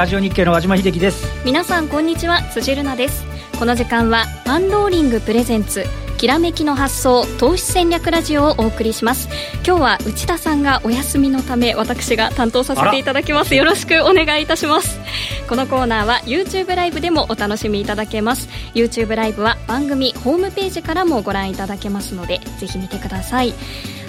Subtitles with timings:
[0.00, 1.26] ラジオ日経の和島秀樹です。
[1.44, 3.22] 皆さんこんにちは辻るなです。
[3.58, 5.84] この時間はパンローリングプレゼンツ
[6.16, 9.28] きらめきの発想投資戦略ラジオをお送りします。
[9.56, 13.54] 今日は内田さんがお休みのため私が担当させていただきます。
[13.54, 14.98] よろしくお願いいたします。
[15.46, 18.48] このコーナーは YouTube ライブでもお楽しみいただけます。
[18.72, 23.52] YouTube ライブは番組ホームページからもご覧いただけますのでぜひ見てください。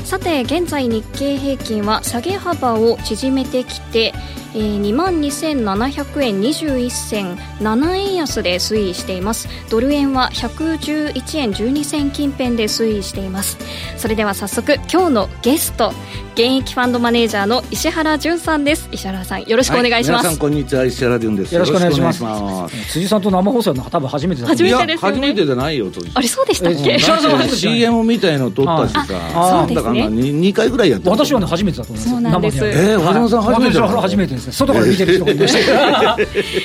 [0.06, 4.14] さて現在日経平均は下げ幅を縮めてきて
[4.54, 9.48] えー、2万2700円21銭7円安で推移しています。
[9.70, 13.58] ドル円は111円12銭近辺で推移しています。
[13.98, 15.94] それでは早速今日のゲスト
[16.34, 18.88] 現役ファンドマネージャーの石原潤さんです。
[18.92, 21.54] 石原さんよろしくお願いします、はい、こんにちは石原潤です。
[21.54, 22.24] よろしくお願いします。
[22.92, 24.96] 辻さんと生放送の多分初めて初めてですよね。
[24.98, 26.96] 初めてじゃないよあれそうでしたっけ？
[26.96, 29.06] 石原さん CM みたいの撮ったしさ。
[29.68, 30.08] そうですね。
[30.08, 32.10] 2, 回ぐらいやった私はね初めてだと思います。
[32.12, 32.58] そうなんです。
[32.66, 34.68] えー、和島さん初めて初めてですね。
[34.68, 36.18] 外から見てる人がいました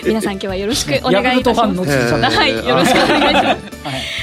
[0.07, 2.37] 皆さん今日はよろしくお願いいたします。
[2.37, 3.77] はいよろしくお願いします。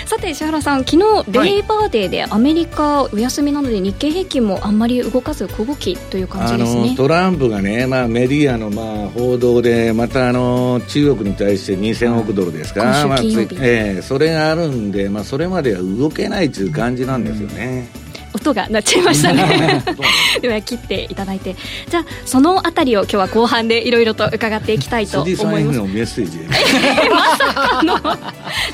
[0.05, 6.93] さて石原さん昨日レイバーデーでアメリカお休みなので日経平均もあんまり動かず小動きという感じですね。
[6.95, 17.89] トランプがね、まあ、メディアのまあ報道でまたあの中国に対して2000億ドルですか、まあえー、それがあるんで、まあ、それまでは動けないという感じなんですよね。
[17.97, 18.02] うん
[18.43, 19.83] 音が鳴っちゃいましたね。
[20.41, 21.55] では切っていただいて。
[21.89, 25.79] じゃあそのあたりを今日は後半でいろいろと伺っていきたいと思います。
[25.79, 26.39] のメッセージ。
[27.09, 27.99] まさかの。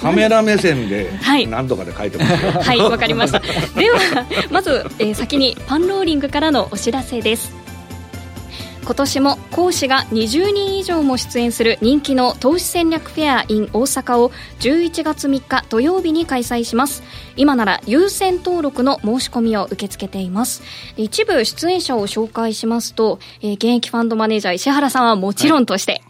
[0.02, 1.12] カメラ目線で
[1.48, 3.40] 何とかで書いてますはいわ、はい、かりました。
[3.40, 4.00] では
[4.50, 7.69] まず、えー、先にパンローリングからのお知らせです
[8.90, 17.04] 今年も講師が20人以上も出演する人気の投資戦略フェア in 大阪を11月3日土曜日に開催します。
[17.36, 20.64] 今なら優先登録の申し込みを受け付けています。
[20.98, 26.02] 一部出演者を紹介しますと、えー、現役ファンドマネージャー石原さんはもちろんとして、はい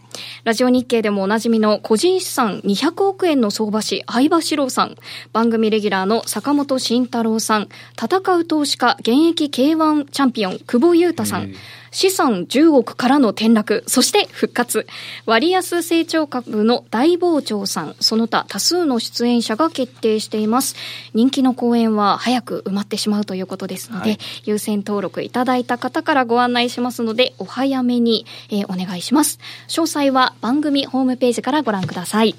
[0.44, 4.96] ラジオ日経でもおなじみの個人資産200億円の相場師、相場志郎さん、
[5.32, 7.68] 番組レギュラーの坂本慎太郎さん、
[8.00, 11.54] 戦う投資家、現役 K1 チャンピオン、久保優太さん、
[11.90, 14.86] 資産10億からの転落、そして復活。
[15.26, 20.76] 割安成長株の大傍聴さん、その他多数の出演者が決定しています。
[21.14, 29.38] 人気の公演は早く埋まってしまうということですので、はい、優先登録いただいた方からご案内しますので、お早めに、えー、お願いします。
[29.68, 32.34] 詳細は番組ホームページからご覧ください。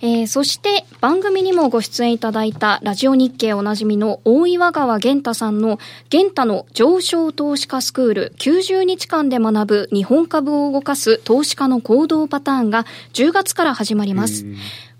[0.00, 5.78] えー、そして番組にもご出演いただいたラジオ日経おなじみの大岩川源太さんの
[6.10, 14.46] 源太の上昇投資家スクール90日間で学ぶ日本株を動かす投資家の行動パターンが10月から始まります。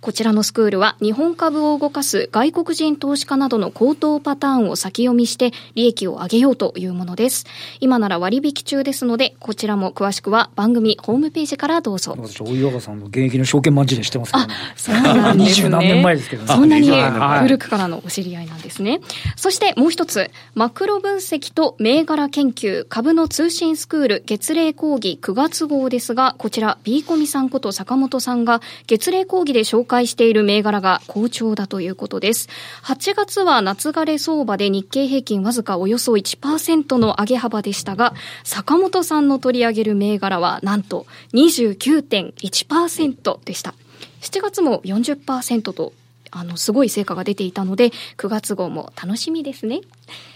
[0.05, 7.47] こちらのスクールは日本株を動かす外国人投資家などの高騰パターンを先読みして利益を上げようというものです。
[7.81, 12.15] 今なら割引中ですので、こちらも詳しくは番組ホームページからどうぞ。
[12.19, 15.71] 私、大岩さんの現役の証券マンジでしてますね、あ、そうなんですね。
[15.71, 19.01] 何年前ですけど、ね、そんなに古くからのお知り合いなんですね。
[19.37, 32.49] そしてもう一つ、マクロ分析と銘柄研究株の通信スクール月例講義9月号ですが、こちら B コミさんこと坂本さんが月例講義で紹介介している銘柄が好調だということです。
[32.83, 43.75] 8月は夏枯れ相場で日経平均わずかおよそ1%の上げ幅でしたが、坂本さんの取り上げる銘柄はなんと29.1%でした。
[44.21, 45.93] 7月も40%と
[46.37, 49.83] あの、すごい成果が出ていたので、9月号も楽しみですね。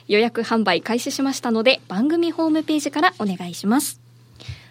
[0.07, 4.08] 予約販売開始しましたので、番組ホームページからお願いします。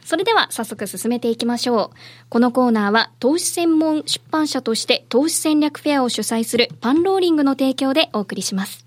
[0.07, 1.97] それでは早速進めていきましょう。
[2.29, 8.85] このコーナーは投資専門出版社として投資戦略フェアを主催するパンローリングの提供でお送りします。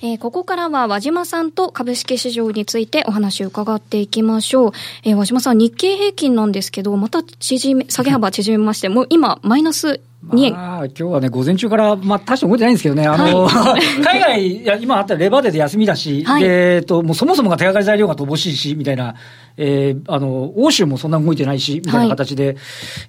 [0.00, 4.72] えー、ここからは和島さんと株式市場についてお話を伺っていきましょう。
[5.04, 10.52] えー、和島さん、日経平均なんですけど、また縮め、下げ幅縮めまして、もう今、マイナス2円。
[10.52, 19.14] まあ、今日はね、午前中から、まあ、大して動いてないんですけどね、あの、はい、 海外、いや、今あったレバーデーで休みだし、はい、で、えっと、もうそもそもが手がかり材料が乏しいし、みたいな、
[19.56, 22.56] えー、あの、欧州もそんな動いてないし、みたいな形で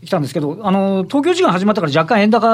[0.06, 2.48] 来たんですけど、はい、あの、東京時間始まったから若干円高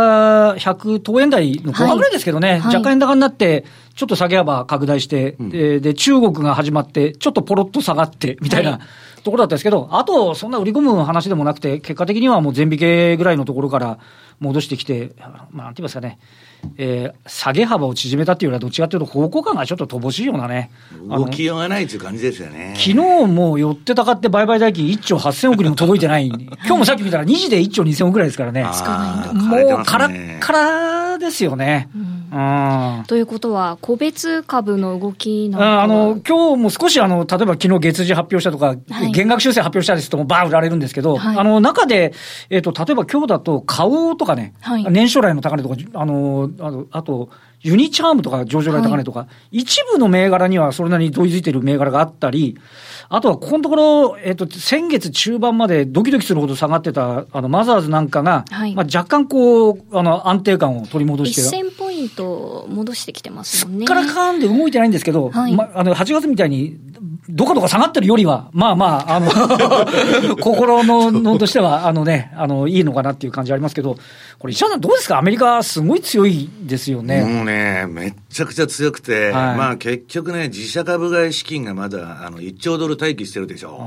[0.53, 8.79] 100、等円台の後半ぐらいですけどね、若干円高になって、ちょっと下げ幅拡大して、うん、で、で、中国が始まって、ちょっとポロッと下がって、みたいな、
[9.23, 13.97] ところだったんですけど、あと、そんな売り込む話でもなくて、結果的にはもう全引けぐらいのところから
[14.39, 16.19] 戻してきて、まあ、なんて言いますかね、
[16.77, 20.71] えー、下げ幅を縮めたっていうよりは、どっちかというと、方向感がちょっと乏しいようなね。
[21.07, 22.73] 動きようがないっていう感じですよね。
[22.75, 28.65] 昨日も寄ってたかって売買代金1兆8000億にも届いてない 今日もさっき見たら2時で1兆2000億ぐらいですからね。
[28.73, 30.09] 少ないもう、から
[30.41, 31.89] からですよね。
[31.95, 32.12] うん
[33.07, 42.13] ということは、個別株の動きなんあの今日も少しあの、例えば昨日月次発表したとか、はい、減額修正発表したりすると、ばー売られるんですけど、はい、あの中で、
[42.49, 47.29] えーと、例えば今日だと、花王とかね、はい、年初来の高値とか、あのあのあと、
[47.63, 52.57] ユニチャームとか上場来高値とか、はい、一部の銘柄にはそれなりに同意づいてる銘柄があったり、
[53.09, 63.85] あとはここのところ、えっ、ー、と、先月中盤までドキドキするほど下がってた、あの、マザーズなんかが、はい、まあ若干こう、あの、安定感を取り戻して1000ポイント戻してきてますもんね。
[63.85, 66.77] すっからかんで動いてないんですけど、はい、まあの、8月みたいに、
[67.29, 69.31] どこどこ下がってるよりは、まあまあ、あの
[70.37, 73.97] 心ののとしては、あのね、あの、いいのかなっていう感じありますけど、
[74.39, 75.17] これ、石原さんどうですか？
[75.17, 77.21] アメリカ、すごい強いですよね。
[77.21, 83.79] もうね、めっちゃくちゃ強くて、はい、まあ結局ね、自社株買い資金がまだ、あの、1兆ドル待機してるでしょ。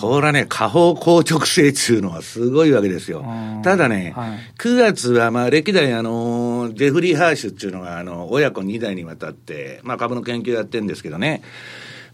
[0.00, 3.24] そらね、下方硬直性っていうのはすごいわけですよ。
[3.62, 11.42] ただね、はい、9月はまあ歴代あの、ジェフリー・ハーシュっていうのが、あの、親子2代にわたって、まあ株の研究やってるんですけどね、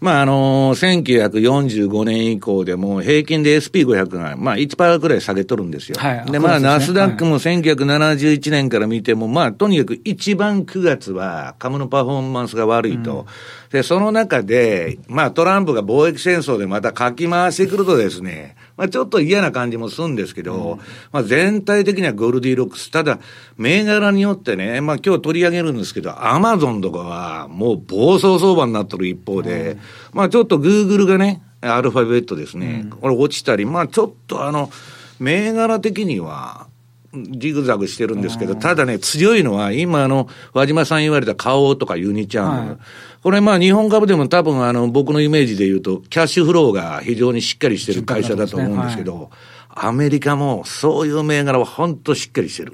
[0.01, 5.95] まあ、あのー、1945年以降でも平均で SP500 が、まあ、1%ぐらい下げとるんですよ。
[5.99, 13.19] はい、で、まあ、ナスダックも1971年から見ても、まあ、とにかく一番9月は株のパフォーマンスが悪いと。
[13.19, 13.25] うん
[13.71, 20.77] で、その中で、まあトランプが貿易戦争でまたかき回してくるとですね、まあちょっと嫌な感じもするんですけど、うん、
[21.11, 22.89] まあ全体的にはゴールディロックス。
[22.89, 23.19] ただ、
[23.55, 29.79] 銘柄によってね、まあ今日取り上げるんですけど、アマゾンとかはもう暴走相場になってる一方で、うん、
[30.13, 34.71] まあちょっとグーグルがね、アルファベットですね、うん、これ落ちたり、まあちょっとあの、
[35.19, 36.65] 銘柄的には、
[37.13, 42.77] ジグザグしてるんですけど、ただね、強いのは、今、あの、和島さん言われた花王とかユニチャーム、はい、
[43.23, 49.29] これ、まあ、日本株でも多分、あの、僕のイメージで言うと、キャッシュフローが非常にしっかりしてる会社だと思うんですけど、
[49.69, 52.73] アメリカもそういう銘柄は本当しっかりしてる。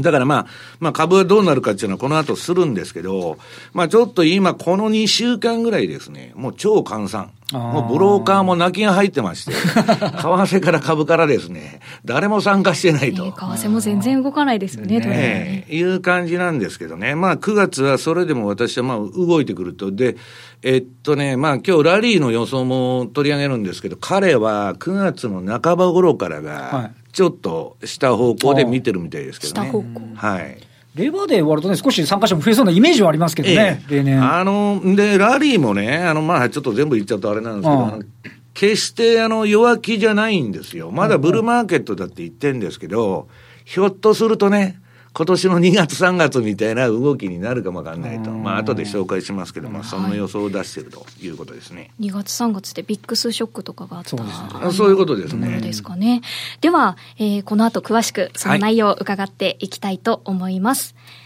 [0.00, 0.46] だからまあ、
[0.80, 3.38] まあ株はどうなるかっていうのはこの後するんですけど、
[3.72, 7.30] まあちょっと今この2週間ぐらいですね、もう超換算。
[7.58, 13.24] もうブローカーも泣きが入ってまして、 為替から株からですね、誰も参加してないと。
[13.26, 17.14] 為替も全然動かないですよね、ねいう感じなんですけどね。
[17.14, 19.92] まあ9月はそれでも私はまあ動いてくると。
[19.92, 20.16] で、
[20.62, 29.68] えっとね、まあ今日ラリーの予想も取り上げるんですけど、彼は9月の半ば頃からが、ちょっと下方向で見てるみたいですけどね。
[29.68, 30.58] 下方向はい。
[30.94, 34.22] レバーで終わるとね、少し参加者も増えそうなイメージはありますけどね、ええ、例年。
[34.22, 40.90] あの、で、ラリーもね、あの、まあ、ちょっと全部言っちゃうとあれなんですけど、決してあの弱気じゃないんですよ。
[40.90, 43.28] まだブルーマーケットだって言ってんですけど、
[43.64, 44.78] ひょっとするとね、
[45.14, 48.30] 今年の2月3月みたいな動きになるかもわかんないと。
[48.30, 51.90] まあ後で紹介しますけど、まあその予想を出しているということですね。
[52.00, 55.60] 2月3月でビックスショックとかがあったそうそういうことですね。
[55.60, 56.22] ですかね。
[56.60, 60.94] では、えー、この後詳しくその内容を伺っていきたいと思います。
[60.94, 61.21] はい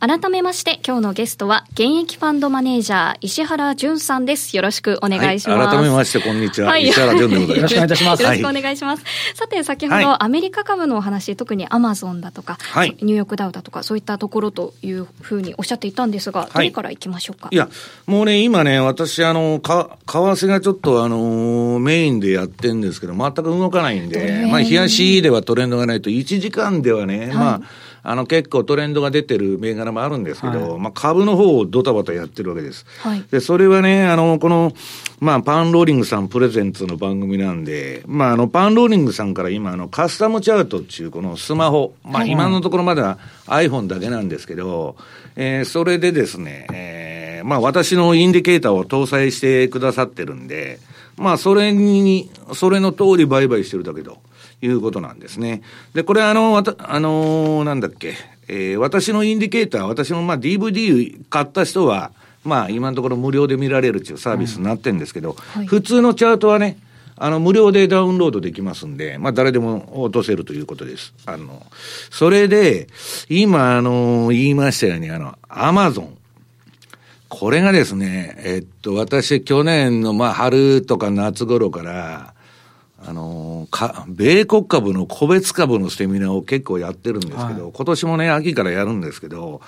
[0.00, 4.56] 改めまして今日のゲストは現役ファンドマネージャー石原淳さんです。
[4.56, 7.74] よろしくお願いします、はい、改めましてこんにちは、はい、石原淳でございます。
[7.74, 8.22] よろしくお願いします。
[8.22, 8.76] よろしくお願い。
[8.78, 9.04] します、
[9.34, 17.50] さて先ほどアメリカ株のお話特にアマゾンだとか、はい、ニューヨークダウだとかそういったところというふうにおっしゃっていたんですが、どれからいきましょうか？
[17.50, 17.68] いや
[18.06, 27.60] もうね今ね私あのか為替がちょっとあのメインでやってるんですけど全く動かないんでまあ冷やしではトレンドがないと1時間ではね、まあ
[28.02, 32.86] あの結構トレンドが出てる銘柄もあるんですけど、はい、まあ株の方をドタバタやってるわけです。
[33.00, 34.72] はい、で、それはね、あの、この、
[35.20, 44.96] まあパンローリングさんプレゼンツの番組なんで、まああのパンローリングさんから今あのカスタムチャートっていうこのスマホ、まあ今のところまだ iPhone だけなんですけど、
[45.36, 50.78] えー、それでですね、えー、まあ私のインディケーターを搭載してくださってるんで、
[51.16, 54.18] まあそれに、それの通り売買してるだけど、
[54.62, 55.62] いうことなんですね。
[55.94, 58.14] で、これあの、わた、あのー、なんだっけ、
[58.48, 62.12] えー、私のインディケーター、私のまあ DVD 買った人は、
[62.44, 66.78] まあ今のところ無料で見られるっていうサービスになってるんですけど、うんはい、普通のチャートはね、
[67.22, 71.12] あの、無料でダウンロードできますんで、まあ、誰でも落とせるということです。
[71.26, 71.66] あの、
[72.10, 72.88] それで、
[73.28, 76.16] 今、あの、言いましたように、あの、アマゾン。
[77.28, 82.32] これがですね、えっと、私、去年の、まあ、春とか夏頃から、
[83.02, 89.62] あのか、米国株の個別株のセミナーを結構やってるんですけど、はい、今年もね、秋からやるんですけど、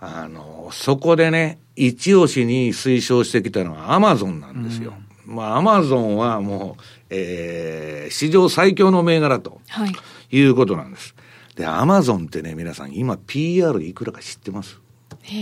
[0.00, 4.94] あの、そこでね、一押しに推奨してきたのはアマゾンなんですよ。
[5.26, 9.92] うん、まあ、アマゾンはもう、えー、史上最強の銘柄と、はい、
[10.36, 11.14] いうことなんです。
[11.54, 14.80] で、アマゾンってね、皆さん、今 PR いくらか知ってます？
[15.22, 15.34] へ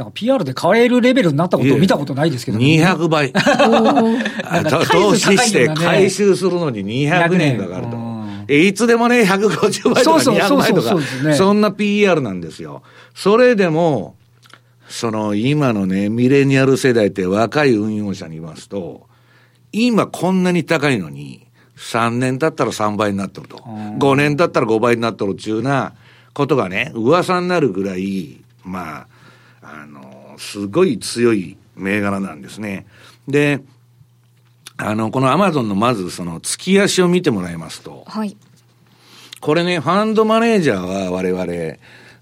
[0.00, 3.32] なんか PR で買えるレベルになったことを見たことないですけど、ね、200倍。
[4.90, 8.10] 投資して回収するのに200年かかると。
[8.52, 12.82] いつでもね、150倍とか200倍とか、そんな PR なんですよ。
[13.14, 14.16] それでも、
[14.88, 19.06] その今のね、ミレニアル世代って若い運用者にいますと、
[19.70, 23.58] 今こんなに高いのに、3年経ったら3倍になってると。
[23.58, 25.92] 5年経ったら5倍になってるっていうな
[26.32, 29.06] ことがね、噂になるぐらい、まあ、
[30.40, 32.86] すごい強い銘柄なんですね。
[33.28, 33.60] で、
[34.78, 38.36] あの、このアマゾンのまずその月足を見てもらいますと、はい。
[39.40, 41.76] これね、ファンドマネージャーは我々、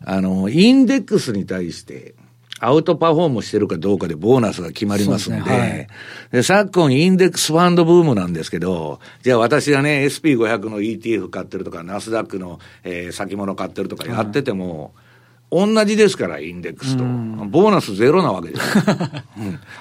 [0.05, 2.17] あの、インデックスに対して、
[2.59, 5.89] アウトパフォームしてるかどうかでボーナスが決まりますんで、で、ね
[6.33, 15.08] はい、昨今インデックスファンドブームなんですけど、じゃあ私がね、SP500 の ETF 買ってるとか、ナスダックの、えー、先物買ってるとかやってても、はい
[15.51, 17.05] 同じですから、インデックスと。
[17.47, 18.85] ボーナスゼロなわけですよ。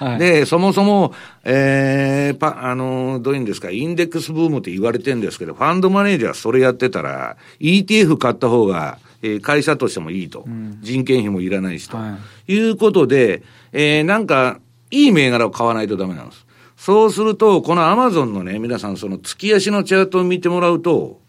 [0.00, 1.12] はい、で、そもそも、
[1.44, 10.44] えー、パ、あの、どういうんですか、インデックスブームって言われてるんですけど、ファンドマネージャーそれやってたら、ETF 買った方が、えー、会社としてもいいと。
[10.46, 11.98] うん、人件費もいらないしと。
[11.98, 14.60] はい、いうことで、えー、なんか、
[14.90, 16.46] いい銘柄を買わないとダメなんです。
[16.78, 21.20] そうすると、このアマゾンのね、皆さんその月足のチャートを見てもらうと、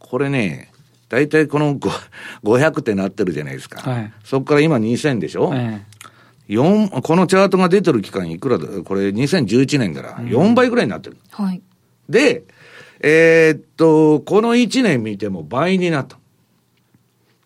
[0.00, 0.73] これね、
[1.08, 1.78] 大体この
[2.42, 3.88] 500ってなってるじゃないですか。
[3.88, 5.86] はい、そこから今2000でしょ、はい
[6.48, 8.66] 4このチャートが出てる期間いくらだ？
[8.82, 11.16] これ2011年から4倍ぐらいになってる。
[11.38, 11.62] うん、はい。
[12.08, 12.44] で、
[13.00, 16.18] えー、っと、この1年見ても倍になった。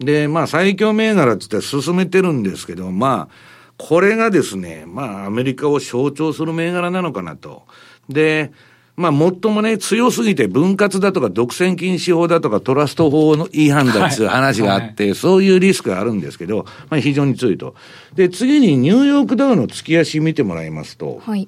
[0.00, 3.34] で、まあ最強銘柄って言って進めてるんですけど、まあ、
[3.76, 7.66] これがですね、まあアメリカを象徴する銘柄なのかなと。
[8.08, 8.50] で、
[8.98, 17.76] まあ、最もね、強すぎて分割だとか独占禁止法だとかトラスト法の違反だっていう話があって、はいはい、そういうリスクがあるんですけど、まあ、非常に強いと。
[18.16, 21.46] で、次にニューヨークダウの月足見てもらいますと、はい、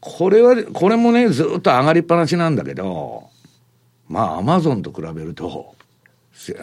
[0.00, 3.24] これは、これもね、ずっと上がりっぱなしなんだけど、
[4.08, 5.74] まあ、アマゾンと比べると、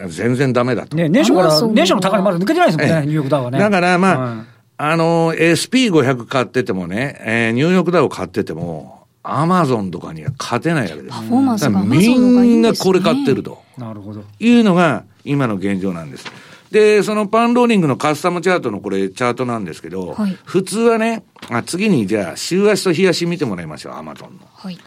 [0.08, 0.96] 全然ダメだと。
[0.96, 3.58] ね、年初から、年初の高値まだ抜けてないですもんね、ニューヨークダウはね。
[3.60, 4.46] だからまあ、はい、
[4.78, 8.95] あの、SP500 買っててもね、えー、ニューヨークダウ買ってても、
[9.28, 11.14] アマゾンとかには勝てないわけです。
[11.14, 13.62] パフォーマンスがみんなこれ買ってると。
[13.76, 14.22] なるほど。
[14.38, 16.26] いうのが今の現状なんです。
[16.70, 24.40] で、そのパンローリングのカスタムチャートのこれチャートなんですけど、はい、普通はね、あ次にじゃあ週足と日足見てもらいましょう、アマゾンの。
[24.52, 24.78] はい。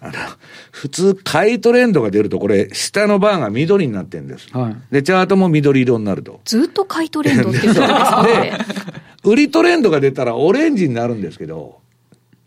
[0.00, 0.12] あの、
[0.72, 4.48] 普通、買いトレンドが出ると、これ、下のバーが緑になってるんです。
[4.52, 4.76] はい。
[4.90, 6.40] で、チャートも緑色になると。
[6.44, 8.52] ずっと買いトレンドって言ってるんですか で、
[9.24, 11.78] 売りトレンドが出たらオレンジになるんですけど、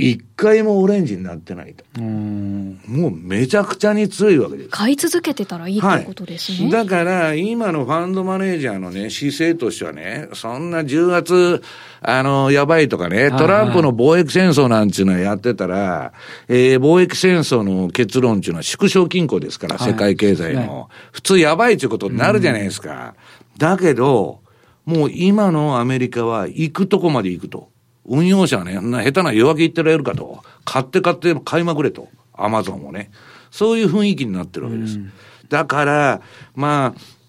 [0.02, 1.84] 一回もオレンジになってないと。
[2.00, 4.70] もうめちゃくちゃに強いわけです。
[4.70, 6.60] 買い続けてたらいいってことですね。
[6.62, 11.62] はい、だから、今のファンドマネージャーのね、姿勢としてはね、そんな10月、
[12.02, 16.14] あの、やばいとかね、トランプの貿易戦争なんていうのはやってたら、
[16.48, 20.90] えー、貿易戦争の結論っていうのは縮小均衡ですから、世界経済の。
[21.12, 23.16] 普通やばいっていうことになるじゃないですか。
[23.58, 24.40] だけど、
[24.86, 27.68] もう今のアメリカは行くとこまで行くと。
[28.10, 28.74] 運用者はね、
[29.04, 30.44] 下手な弱気言ってられるかと。
[30.66, 32.10] 買って買って買いまくれと。
[32.34, 33.12] アマゾンもね。
[33.52, 34.96] そういう雰囲気になってるわけです。
[34.96, 35.12] うん、
[35.50, 36.22] だから、
[36.56, 37.20] まあ、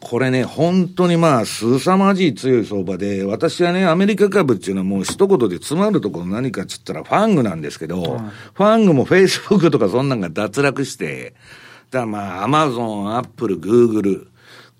[0.00, 8.20] これね、本当にまあ、凄まじい強い相場で、私はね、アメリカ株っていうのはもう一言で詰まるところ何かっつったらファングなんですけど、はい、
[8.54, 11.34] ファングもフェイスブックとかそんなんが脱落して、
[11.90, 14.28] だからまあ、アマゾン、アップル、グーグル、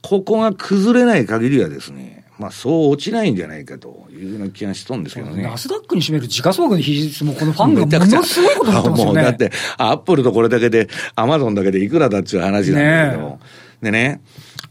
[0.02, 5.42] ここが崩れない限りはですね、まあ、そう落ちないんじゃないかというような気がしとんですけどね。
[5.42, 9.12] ナスダックに占める時価総額の比率も、このファンが ものすごいことになってますよね。
[9.14, 13.38] もうだって、アップルとこれだけで、アマゾンだけでいくらだっていう話なんだけど、ね
[13.82, 14.20] でね、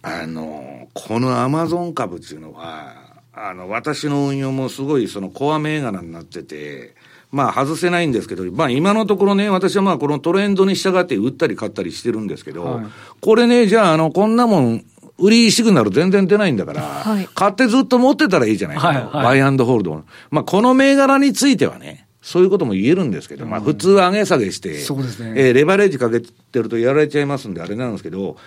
[0.03, 2.93] あの、このアマゾン株っていうのは、
[3.33, 6.95] あの、私の運用もすごいそのコア銘柄になってて、
[7.31, 12.85] まあ外せないんですけど、まあ今のところね、私はまあこのトレンドに従って売ったり買ったりしてるんですけど、はい、
[13.19, 14.85] これね、じゃああの、こんなもん
[15.17, 20.03] 売りシグナル全然出ないんだから、はい、買ってずっと持ってたらいいじゃないかと、はいはい、バイアンドホールド。
[20.29, 25.33] まあ、この銘柄についてはね、そういうことも言えるんですけど、まあ、普通上げ下げして、そうですね。
[25.37, 28.37] えー、レバレッジかけてるとやられちゃいますんで、あれなんですけど、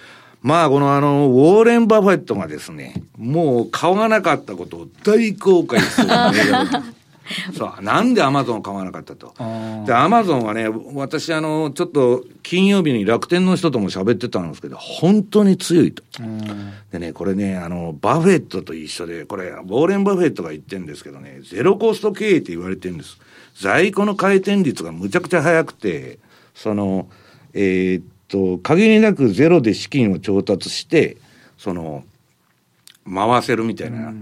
[0.43, 6.85] まあ、このあの、ウォーレン・バフェットがですね、もう買わなかったことを大公開する銘柄
[7.57, 9.35] そう、なんでアマゾンを買わなかったと。
[9.87, 16.03] で、アマゾンはね、私、あの、ちょっと金曜日に楽天の人とも喋ってたんですけど、本当に強いと。
[16.93, 23.19] でね、これね、あの、バフェットと一緒で、これ、ウォーレン・バフェットが言ってるんですけどね、ゼロコスト経営って言われてるんです。
[23.61, 26.19] 在庫の回転率がむちゃくちゃ速くて、
[26.55, 27.09] その、
[27.55, 31.17] えー、っと、限りなくゼロで資金を調達して、
[31.57, 32.05] その、
[33.13, 34.13] 回せるみたいな。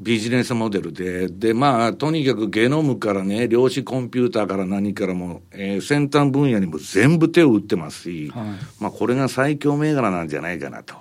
[0.00, 8.44] ビジネスモデルで、で、まあ、とにかくゲノムからね、量子コンピューターから何からも、えー、先端分野にも全部手を打ってますし、はい、
[8.80, 10.94] まあ、これが最強銘柄なんじゃないかなと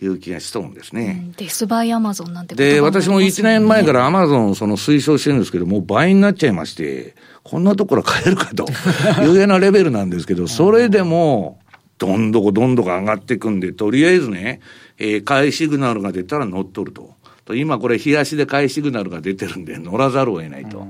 [0.00, 1.20] いう気がしとるんですね。
[1.26, 8.64] うん、デスバイアマゾンなんてで、私も1年前からアマゾンその推奨してるんですけど、もう倍になっちゃいまして、こんなところ買えるかと
[9.24, 11.60] いうようなレベルなんですけど、それでも、
[11.98, 14.60] どんどこどんどこ上がっていくんで、とりあえずね、
[14.98, 17.17] えー、買いシグナルが出たら乗っ取ると。
[17.54, 20.86] 今これ、冷やしで買いシグナルが出てるんで、乗らざるを得ないと。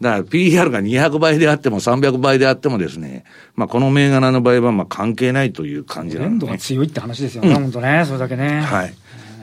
[0.00, 6.52] だから PR が200倍であっても300倍であってもですね、まあ、この銘柄の場合はまあ関係ないという感じなんで、ね。
[6.52, 8.60] が強いって話ですよね、うん、本当ね、それだけね。
[8.60, 8.94] はい。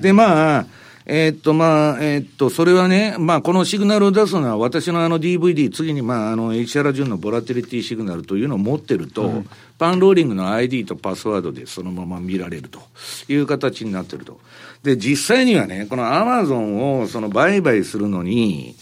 [0.01, 0.65] で、まあ、
[1.05, 12.79] えー、っと、まあ、えー、っと、それはね、まあ、このシグナルを出すのは、私のあの DVD、次に、まあ、あの、HR 順のボラティリティシグナルというのを持ってると、うん、パンローリングの ID とパスワードでそのまま見られると
[13.27, 14.39] いう形になってると。
[14.83, 18.75] で、実際にはね、このアマゾンをその売買するのに、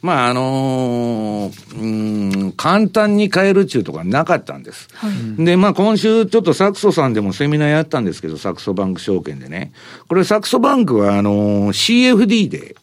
[0.00, 4.88] まあ、あのー、うん、簡単に買えるっていうところはなかったんです。
[4.94, 9.72] はい、で、まあ、今週ちょっとサクソさんでもセミナーやったんですけど、サクソバンク証券でね。
[10.08, 12.76] これサクソバンクは、あのー、CFD で、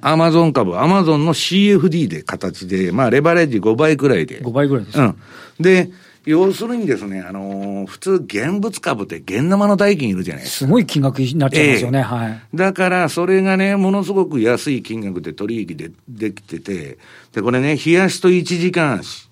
[0.00, 4.40] アマゾン株、アマゾンの CFD で形で、まあ、レバレッジ5倍くらいで。
[4.40, 5.00] 5倍くらいです。
[5.00, 5.16] うん。
[5.60, 5.90] で、
[6.24, 10.66] 要するにですね、あのー、普通現物株って現生の代金いるじゃないですか。
[10.66, 12.40] すごい金額になっちゃいますよね、えー、はい。
[12.54, 16.98] だから、それがね、ものすごく安い金額で取引でできてて、
[17.32, 19.28] で、これね、冷やしと1時間足。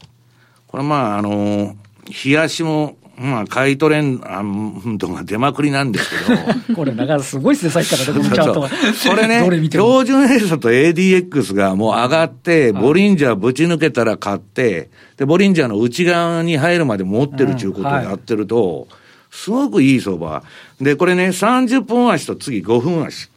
[0.67, 6.75] これまあ、あのー、冷やしもまあ、買い取れん、あんとが出まくりなんですけど。
[6.75, 8.63] これ、だからすごいですね、さっきから出てちゃうと。
[8.63, 8.69] こ
[9.15, 18.89] れね、標準偏差と ADX がもう上がって、ボリンジャーぶち抜けたら買って、で、ボリンジャーの内側に入るまで持ってるということをやってると、
[19.31, 20.43] すごくいい相場。
[20.81, 23.29] で、これね、30分足と次5分足。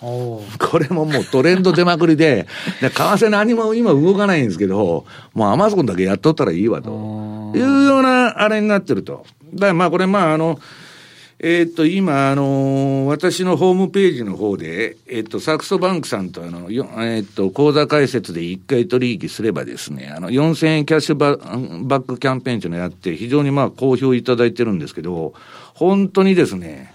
[0.00, 2.46] これももうトレンド出まくりで、
[2.80, 6.90] で為替何も今動かないんですけど、もうアマゾンだけやっとったらいいわと。
[7.58, 9.24] いうようなあれになってると。
[9.54, 10.58] だからまあこれまああの、
[11.42, 25.32] えー、っと、今、あのー、私のホームページの方で、えー、っと、サクソバンクさんと、あの、よえー、っと、口座開設で一回取引すればですね、あの、4000円キャッシュババックキャンペーンというのをやって、非常にまあ、好評いただいてるんですけど、
[25.72, 26.94] 本当にですね、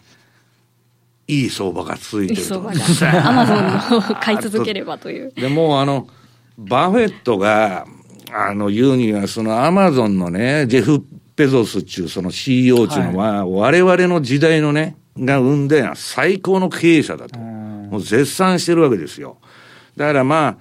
[1.28, 2.42] いい相場が続いてると。
[2.42, 3.26] いい相場が。
[3.28, 5.34] アマゾンの買い続ければという。
[5.36, 6.08] でもあの、
[6.56, 7.88] バフェットが、
[8.38, 11.06] あの、言うには、そのアマゾンのね、ジェフ・
[11.38, 17.40] ペゾスっていうその CEO っていうのは、はい、我々の時代のね、が生んで最高の経営者だと。
[17.40, 19.38] もう絶賛してるわけですよ。
[19.96, 20.58] だからま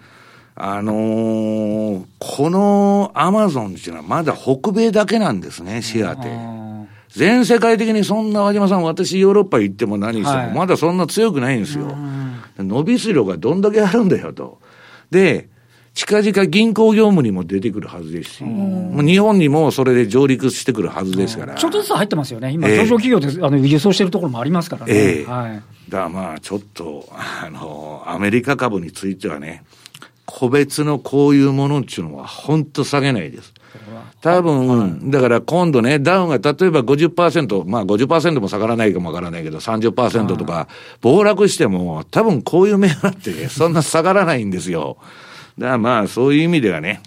[0.54, 6.30] あ、あのー、このアマゾンっていうのはまだ北米だけなんですね、シェアって。
[7.08, 11.96] 全世界的にそんな和島さん、私ヨーロッパ行っても何しても、まだそんな強くないんですよ。
[12.56, 14.60] 伸びしろがどんだけあるんだよと。
[15.10, 15.48] で、
[15.94, 21.54] 近々銀行業務にも出てくるはずですし、日本にもそれで上陸してくるはずですから。
[21.54, 22.50] ちょっとずつ入ってますよね。
[22.50, 24.92] 今、上場企業で、あの輸送してるところもありますからね。
[24.92, 25.62] えー、はい。
[25.88, 29.62] だからまあ、ちょっと、あの、アメリカ株についてはね、
[30.26, 33.52] 個別のこういうものっていうのは本当下げないです。
[34.20, 40.66] 多分、だから今度ね、ダウンが例えば50%、まあ50%も下がらないかもわからないけど、30%とか、
[41.02, 44.96] 暴落しても、多分こういう銘柄って、そんな下がらないんですよ。
[45.58, 47.00] だからまあ、そういう意味ではね、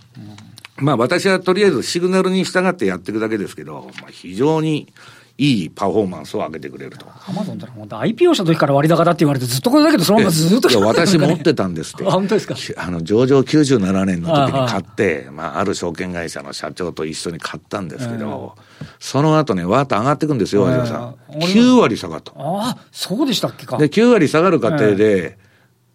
[0.77, 4.91] まあ私はとりあえずシグナルに従ってやっていくだけですけど、まあ非常に、
[5.39, 7.05] いいパフォーマンスを上げてくれると。
[7.27, 12.03] アマゾンって本当 IPO した時から割高だって言われてずっとこれだけど、そのままずっと、 ね、私持ってたんですって。
[12.05, 12.55] 本当ですか？
[12.83, 18.55] あの、上場97年の時に買って、あまあ、ある証券会社の社長と一緒に買ったんですけど、
[18.99, 21.15] その後ね、わーっと上がっていくんですよ、和島さん。
[21.39, 22.31] 9割下がった。
[22.31, 23.77] ああ、そうでしたっけか。
[23.77, 25.37] で、9割下がる過程で、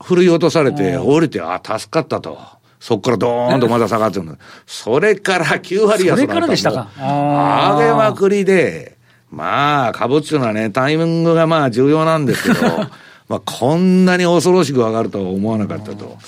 [0.02, 2.38] 振り落とされて、降りて、ああ、助かったと。
[2.80, 4.26] そこからドーンとまた下がってる
[4.66, 6.90] それから9割安それからでしたか。
[6.98, 8.96] 上げまくりで、
[9.30, 12.66] まあ、株っていうのはね、タイミングがまあ重要なんですけど、
[13.28, 16.18] まあ、こんなに恐ろしく上がるとは思わなかったと。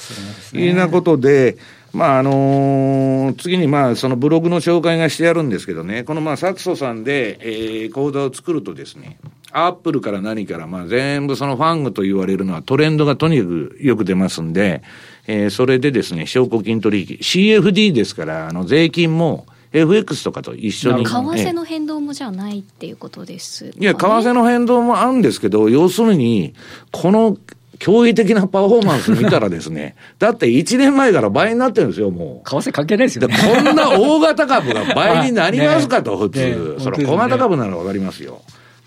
[0.53, 1.57] いうようなことで、
[1.95, 9.19] まあ、あのー、次にまあ、そのブログの紹介がしてやるんですけどね、このまあ、サクソさんで、えー、講座を作るとですね、
[9.53, 14.83] アップルから何から、まあ、全部そのファングと言われるのはトレンドがとにかくよく出ますんで、
[15.29, 21.05] えー、それでですね、証拠金取引、CFD ですから、あの、税金も、FX とかと一緒に。
[21.05, 26.55] 為替の変動もじゃないっていうことです、ね、いや、為替の変動もあるんですけど、要するに、
[26.93, 27.37] この
[27.79, 32.49] 驚異的なパフォーマンス見たらですね、 だって1年前から倍になってるんですよ、もう。
[32.49, 36.39] 為替関係ないですよ、ね、こんな大型株が倍になりますかと、 普通。
[36.39, 38.43] ね、それ小型株ならわかりますよ。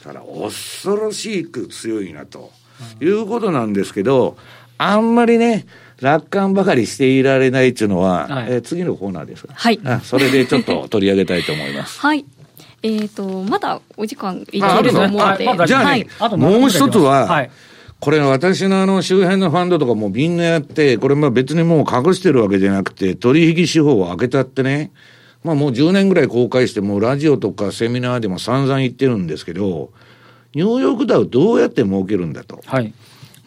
[0.05, 2.51] だから恐ろしく強いなと。
[3.01, 4.37] いうことなんですけど、
[4.77, 5.65] あんまりね、
[6.01, 9.99] 楽観ばかりしていられないっていうのは、はい、えー、次のコーナーですはいあ。
[10.01, 11.99] それでちょっと取り上げたいと思います。
[12.01, 12.25] はい。
[12.83, 15.45] えっ、ー、と、まだお時間いけると思うので。
[15.45, 17.49] まあ、じゃあね、はい、もう一つは、はい、
[17.99, 24.91] これ私のあの周辺のファンドとかもみんなやって、これまあ別にもう隠してるわけじゃなくて、取引手法を開けたってね、
[25.43, 29.91] まあもう10年ぐらい公開して、もうラジオとかセミナーでも散々言ってるんですけど、
[30.53, 32.61] ニューヨークダウどうやって儲けるんだと。
[32.65, 32.93] はい。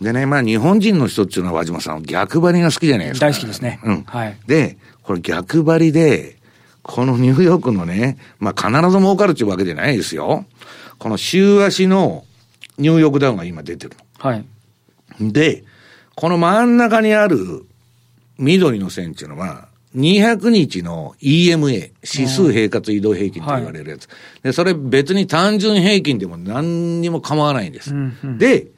[0.00, 3.26] でね、まあ日本人の人っていうのは和島さん、逆張りが好きじゃないですか。
[3.26, 3.80] 大好きですね。
[3.84, 4.02] うん。
[4.04, 4.36] はい。
[4.46, 6.38] で、これ逆張りで、
[6.82, 10.44] このニューヨークのね、まあ必ず儲かるっていうわけじゃないですよ。
[10.98, 12.24] この週足の
[12.78, 14.09] ニューヨークダウンが今出てるの。
[14.20, 14.44] はい。
[15.20, 15.64] で、
[16.14, 17.64] この真ん中にある
[18.38, 24.06] 緑の線っていうのは、200日の EMA、指数平滑移動平均と言われるやつ。
[24.06, 27.92] はい、で、それ別に単純平均でも何にも構わないんです。
[27.92, 28.68] うんうん、で、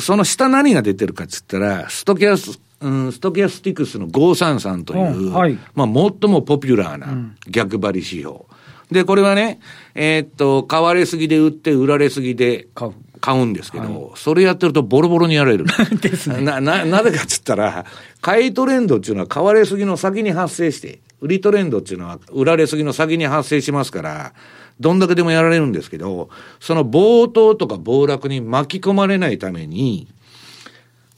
[0.00, 8.42] その下何が出てるかっつったら、ストキャス、うん、ストキャスティクスの533という、はい、まあ最もポピュラーな逆張り指標。
[8.90, 9.58] で、これはね、
[9.94, 12.92] えー、っと、買われすぎで売って、売られすぎで買う
[13.44, 15.64] んですけど、はい、それやってるとボロボロにやられる。
[16.00, 16.42] ですね。
[16.42, 17.86] な、な、なぜかっつったら、
[18.20, 24.32] 買いトレンドっていうのは買われすぎの先に発生して、売りトレンドっていうのは売られすぎの先に発生しますから、
[24.80, 26.28] どんだけでもやられるんですけど、
[26.60, 30.08] その暴騰とか暴落に巻き込まれないために、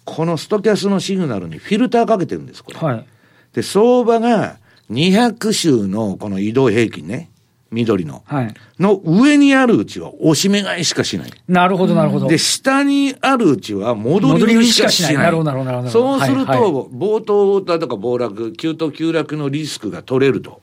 [0.04, 2.78] このストキャスのシグナルにフィルターかけてるんです、これ。
[2.78, 3.06] はい。
[3.52, 4.58] で、相場が
[4.90, 7.30] 200週のこの移動平均ね、
[7.70, 8.22] 緑の。
[8.26, 8.54] はい。
[8.78, 11.30] の上にあるうちは押し目買いしかしない。
[11.48, 12.28] なるほど、なるほど。
[12.28, 15.14] で、下にあるうちは戻り売りしかしない。
[15.14, 15.90] なるほど、なるほど。
[15.90, 20.60] そうすると、はいはい、冒頭だとか暴落、急騰急落のリスクが取れると。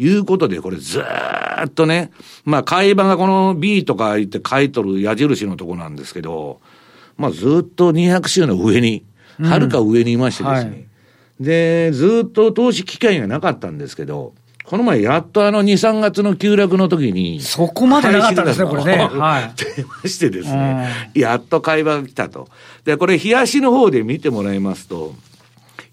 [0.00, 2.10] いうことで、これずーっとね、
[2.46, 6.62] まあ、買い場がこの B とか言って書いとる矢印のとこなんですけど、
[7.18, 9.04] まあ、ずっと200週の上に、
[9.42, 10.86] はるか上にいましてですね、うんはい、
[11.38, 14.32] で、ずっと投資機会がなかったんですけど、
[14.64, 17.40] この前やっとあの2、3月の急落の時に。
[17.40, 18.98] そこまでなかったんですね、これね。
[19.12, 19.52] はい。
[19.56, 22.48] 出ましてですね、やっと買い場が来たと。
[22.84, 25.14] で、これ、冷やしの方で見てもらいますと、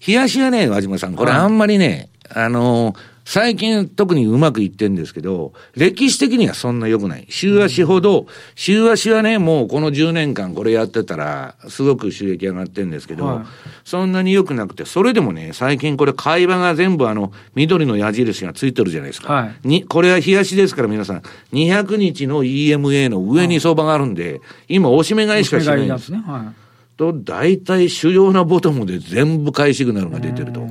[0.06, 7.26] 冷やしはね、和島さん、これあんまりね、はい、あのー最近特にうまくいってんですけど、歴史的にはそんな良くない。
[7.28, 13.44] 週足ほど、週足はね、もうこの10年間これやってたら、すごく収益上がってんですけど、はい、
[13.84, 19.30] そんなに良くなくて、それでもね、最近これ会話が全部あの、緑の矢印がついてるじゃないですか。
[19.30, 26.10] はい、に、これは日足ですから皆さん、200日の EMA の上に相場があるんで、今押し目買いしかしないんです。
[26.10, 26.22] ね。
[26.26, 26.96] はい。
[26.96, 30.66] と、大体主要なボトムで全部買いシグナルが出てると。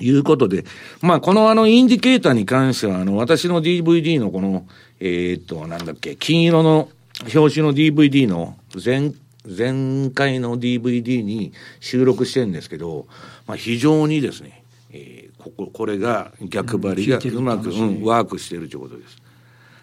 [0.00, 0.64] いうことで、
[1.02, 4.66] まあ、このあの、インディケーターに関しては、あの、私の DVD のこの、
[5.00, 6.88] えー、っと、なんだっけ、金色の
[7.34, 9.12] 表紙の DVD の前、
[9.44, 13.06] 前回の DVD に収録してるんですけど、
[13.46, 19.16] まあ、非常にですね、えー、ここ、これが逆張りがうまく、うん、ワークしてるということです。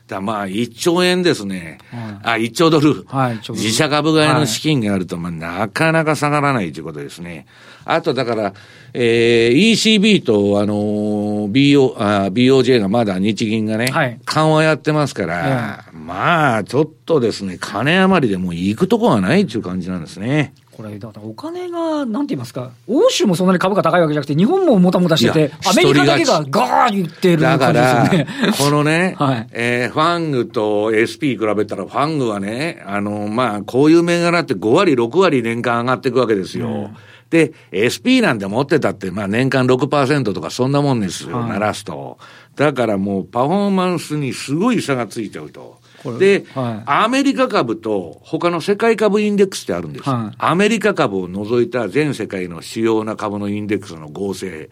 [0.07, 1.79] だまあ、1兆円ですね。
[2.23, 3.03] はい、あ、1兆ドル。
[3.07, 7.45] はい、自社株買いの資金があると、まあ、なかなか下がらないということですね。
[7.83, 8.53] あと、だから、
[8.93, 20.53] えー、ECB と、あのー、BO、あ、BOJ がまだ日銀がね、はい、緩和やってますから、まあ、ちょっとですね、金余りでもう行くとこはないっていう感じなんですね。
[20.77, 28.27] これ、だからお金が、なんて言いますか、欧州もそんなに株価高いわけじゃなくて、日本ももたもたしてて、アメリカだけがガーッ言ってる感じですよね。
[28.59, 36.67] このね、 はい、えー、ファングと SP 比べたら、ファングはね、あの、まあ、こういう銘柄って5割、6割年間上がっていくわけですよ。
[36.67, 36.87] うん
[37.29, 42.17] で、SP なんて持ってたって、まあ年間6%とかそんなもんですよ、鳴らすと。
[42.55, 45.76] だからもうパフォーマンスにすごい差がついちゃうと。
[46.19, 50.09] で、はい、アメリカ株と他の世界株インデックスってあるんです。
[50.09, 54.69] はい、アメリカ株を除いた全世界の主要な株のインデックスの合成。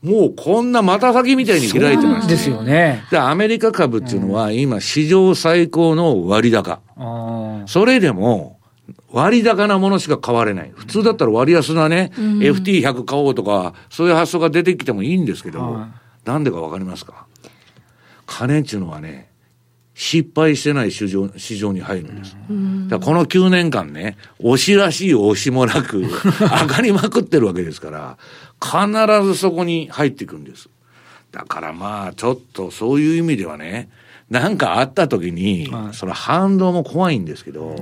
[0.00, 3.04] もうこんな股先みたいに開いてます、ね、ですよね。
[3.10, 6.80] で、アメリカ株っていうのは今史上最高の割高。
[7.66, 8.60] それでも、
[9.10, 10.72] 割高なものしか買われない。
[10.74, 15.86] 普通だったら割安なね、うん、FT100 買おうとか、そういう発想が出てきてもいいんですけど、
[16.24, 17.26] なんでかわかりますか？
[18.26, 19.30] 金っていうのはね、
[20.00, 22.36] 失敗してない市場市場に入るんです。
[22.86, 26.02] だこの9年間ね、推しらしい推しもなく、
[26.38, 28.16] 上がりまくってるわけですから、
[28.62, 30.68] 必ずそこに入っていくんです。
[31.32, 33.88] だからまあ、ちょっとそういう意味ではね、
[34.30, 37.74] なんかあった時に、その反動も怖いんですけど、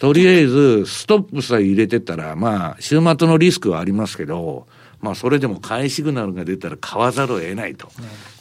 [0.00, 4.66] とりあえず、ストップさえ入れてたら、まあ、週末のリスクはありますけど、
[5.00, 7.88] まあ、それでも買いシグナルが出たら買わざるを得ないと。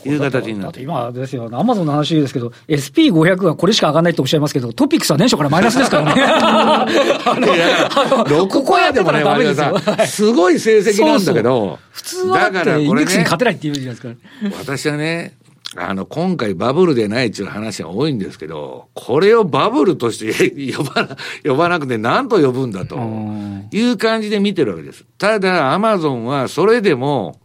[0.05, 6.21] いう形になって今ですよ、アマゾンの話ですけど、SP500 はこれしか上がらないとおっしゃいますけど、トピックスは年初からマイナスですからね。
[8.47, 9.23] ここやでもね、
[10.07, 14.15] すごい成績なんだけど、普通はだからインデックスに勝てないって言うじゃないですか。
[14.59, 15.35] 私はね、
[15.79, 22.97] あの、今回バブルでないっていう話が多いんですけど、これをバブルとして 呼ばな、呼ばなくて何と呼ぶんだと
[23.71, 25.05] いう感じで見てるわけです。
[25.17, 27.39] ただ、アマゾンはそれでも、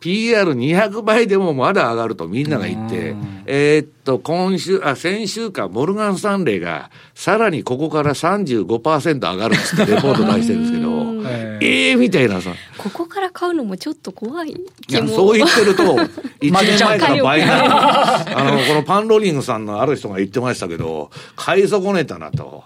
[0.00, 12.52] PR200 倍でもまだ上がるとみんなが言って、えー、っと、今週、あ、先週か、モルガン・スタンレーが、さらにここから35%上がるってレポート出してるんですけど、ええー、みたいなさ。
[12.78, 15.82] ここから買うのもちょっと怖いいや、そう言ってると、
[16.40, 17.70] 1年前から倍になる。
[17.70, 22.64] あの、このパンローリングさんのある人が言ってましたけど、買い損ねたなと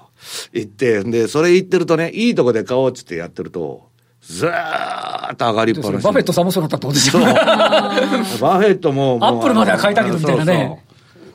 [0.53, 3.89] 言って、で、それ言ってるとね、いいとこで買おうっつってやってると、
[4.23, 6.05] ずーっと上がりっぱなし。
[6.05, 7.23] バフェットさんもそうだったってことですよ。
[7.23, 10.53] バフェットもアップルまでは買いたけどみたいなね。
[10.53, 10.90] そうそう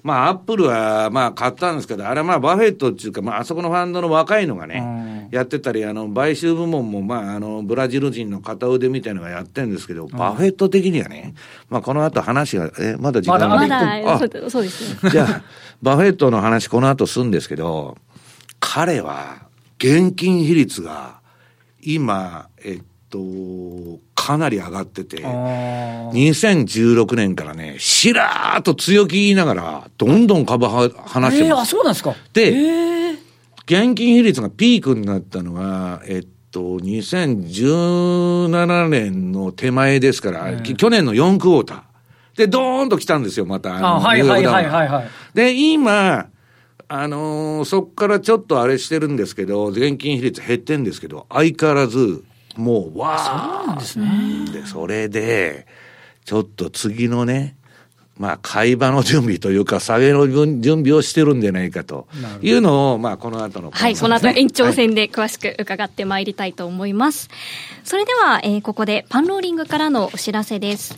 [0.05, 11.33] まあ、アップルは、まあ、買ったんですけど、あれはまあ、バフェットっていうか、まあ、あそこのファンドの若いのがね、やってたり、あの、買収部門も、まあ、あの、ブラジル人の片腕みたいなのがやってるんですけど、バフェット的にはね、
[11.71, 14.19] まあ、この後話が、え、まだ時間がまだ、まだ
[14.51, 15.09] そうですね。
[15.09, 15.41] じゃあ、
[15.81, 17.97] バフェットの話、この後するんですけど、
[18.59, 19.47] 彼は、
[19.79, 21.19] 現金比率が、
[21.81, 23.17] 今、えっと、
[24.25, 31.43] かなり上がってて、2016年からね、しらーっと強気言いながら、どんどん株は話してます。
[31.43, 32.15] えー、あ、そうなんですか？
[32.33, 33.17] で、えー、
[33.67, 41.81] 現金比率がピークになったのが、えっと、2017年の手前ですから、えー、去年の4クォーター。
[42.37, 43.77] で、ドーンと来たんですよ、また。
[43.77, 45.07] あはいはいはいはい、はい。
[45.35, 46.29] で、今、
[46.87, 52.23] あのー、そこからちょっとあれしてるんですけど、現金比率減ってんですけど、相変わらず、
[52.55, 53.19] もう、わあ。
[53.19, 54.61] そうなんですね。
[54.61, 55.67] で、それで、
[56.25, 57.55] ちょっと次のね、
[58.17, 62.07] まあ、会話の準備というか、下げの準備をしてるんじゃないかと
[62.41, 67.27] いうのを、まあ、この後の、はい、この後延長戦で詳しく伺ってまいりたいと思います。
[67.29, 67.39] はい、
[67.83, 70.97] それでは、えー、ここでパンローリングからのお知らせです。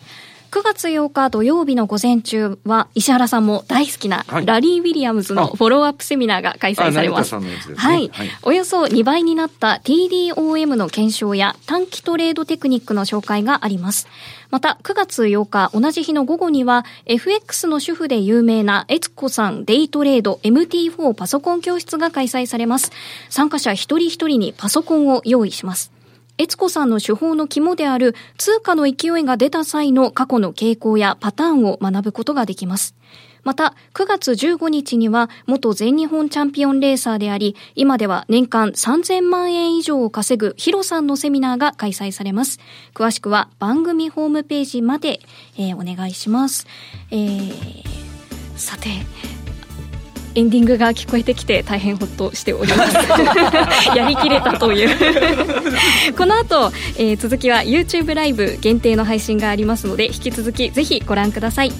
[0.50, 7.36] 9月8日土曜日の午前中は、石原さんも大好きなラリー・ウィリアムズのフォローアップセミナーが開催されます。
[7.36, 8.10] はい、
[8.44, 14.08] およそ2倍になった TDOM の検証や短期トレードテクニックの紹介があります。
[14.50, 22.92] また、9月8日、同じ日の午後には、FX の主婦で有名なエツコさんデイトレード MT4 パソコン教室が開催されます。
[23.30, 25.97] 参加者一人一人にパソコンを用意します。
[26.38, 32.96] 悦子さんの手法の肝である通貨の勢いが出た際の過去の傾向やパターンを学ぶことができます。
[33.44, 42.60] また、9月15日には、元全日本チャンピオンレーサーであり、今では年間3000万円以上を稼ぐヒロさんのセミナーが開催されます。
[42.94, 45.22] 詳しくは番組ホームページまで、
[45.58, 46.68] えー、お願いします。
[47.10, 47.84] えー、
[48.58, 48.90] さて、
[50.38, 52.96] エンディングが聞こえてきて大変ほっとしております。
[53.98, 54.96] やりきれたという。
[56.16, 61.74] この後、えー、続きは YouTube ライブ限定の配信がありますので引き続きぜひご覧ください。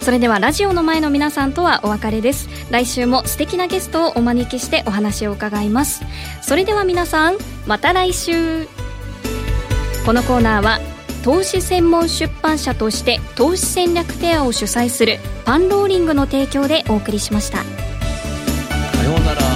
[0.00, 2.48] それではラジオの前の皆さんとはお別れです。
[2.68, 6.02] 来週も素敵なゲストをお招きしてお話を伺います。
[6.42, 8.66] それでは皆さんまた来週。
[10.04, 10.80] このコーナーは
[11.22, 17.64] 投資専門出版社として投資戦略フェアを主催するパンローリングの提供でお送りしました。
[17.64, 17.64] さ
[19.02, 19.49] ようなら